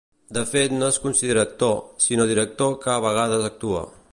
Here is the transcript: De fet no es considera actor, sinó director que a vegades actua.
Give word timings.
De 0.35 0.41
fet 0.51 0.71
no 0.77 0.87
es 0.93 0.97
considera 1.03 1.43
actor, 1.49 1.77
sinó 2.07 2.25
director 2.33 2.73
que 2.87 2.91
a 2.95 2.99
vegades 3.07 3.47
actua. 3.51 3.87